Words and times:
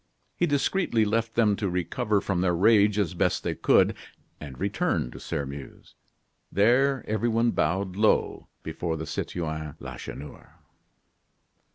He 0.35 0.47
discreetly 0.47 1.05
left 1.05 1.35
them 1.35 1.55
to 1.57 1.69
recover 1.69 2.21
from 2.21 2.41
their 2.41 2.55
rage 2.55 2.97
as 2.97 3.13
best 3.13 3.43
they 3.43 3.53
could, 3.53 3.95
and 4.39 4.59
returned 4.59 5.13
to 5.13 5.19
Sairmeuse. 5.19 5.93
There 6.51 7.05
everyone 7.07 7.51
bowed 7.51 7.95
low 7.95 8.47
before 8.63 8.97
Citoyen 9.05 9.75
Lacheneur. 9.79 10.55